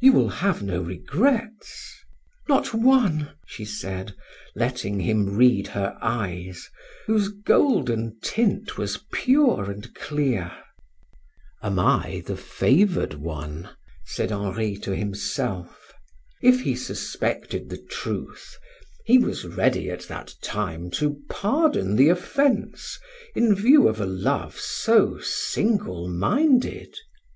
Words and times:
"You 0.00 0.12
will 0.14 0.30
have 0.30 0.64
no 0.64 0.80
regrets?" 0.82 1.94
"Not 2.48 2.74
one"! 2.74 3.36
she 3.46 3.64
said, 3.64 4.16
letting 4.56 4.98
him 4.98 5.36
read 5.36 5.68
her 5.68 5.96
eyes, 6.02 6.68
whose 7.06 7.28
golden 7.28 8.18
tint 8.20 8.76
was 8.76 9.04
pure 9.12 9.70
and 9.70 9.94
clear. 9.94 10.50
"Am 11.62 11.78
I 11.78 12.24
the 12.26 12.36
favored 12.36 13.14
one?" 13.14 13.68
said 14.04 14.32
Henri 14.32 14.76
to 14.78 14.92
himself. 14.96 15.92
If 16.42 16.62
he 16.62 16.74
suspected 16.74 17.70
the 17.70 17.78
truth, 17.78 18.58
he 19.06 19.18
was 19.18 19.44
ready 19.46 19.88
at 19.88 20.02
that 20.08 20.34
time 20.42 20.90
to 20.98 21.20
pardon 21.28 21.94
the 21.94 22.08
offence 22.08 22.98
in 23.36 23.54
view 23.54 23.86
of 23.86 24.00
a 24.00 24.06
love 24.06 24.58
so 24.58 25.20
single 25.20 26.08
minded. 26.08 26.96